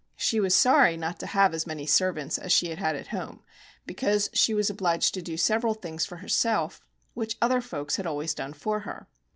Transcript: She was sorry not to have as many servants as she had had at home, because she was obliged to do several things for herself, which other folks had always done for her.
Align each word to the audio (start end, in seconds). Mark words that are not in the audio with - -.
She 0.15 0.39
was 0.39 0.55
sorry 0.55 0.97
not 0.97 1.19
to 1.19 1.27
have 1.27 1.53
as 1.53 1.67
many 1.67 1.85
servants 1.85 2.39
as 2.39 2.51
she 2.51 2.71
had 2.71 2.79
had 2.79 2.95
at 2.95 3.09
home, 3.09 3.43
because 3.85 4.31
she 4.33 4.51
was 4.51 4.67
obliged 4.67 5.13
to 5.13 5.21
do 5.21 5.37
several 5.37 5.75
things 5.75 6.07
for 6.07 6.15
herself, 6.15 6.81
which 7.13 7.37
other 7.39 7.61
folks 7.61 7.97
had 7.97 8.07
always 8.07 8.33
done 8.33 8.53
for 8.53 8.79
her. 8.79 9.05